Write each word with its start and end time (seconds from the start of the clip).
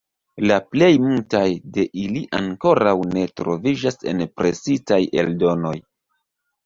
La 0.51 0.55
plej 0.75 0.87
multaj 1.03 1.43
de 1.75 1.83
ili 2.05 2.23
ankoraŭ 2.39 2.95
ne 3.11 3.27
troviĝas 3.41 4.01
en 4.13 4.25
presitaj 4.41 4.99
eldonoj. 5.25 5.77